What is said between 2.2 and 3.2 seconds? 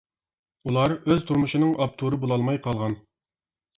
بولالماي قالغان.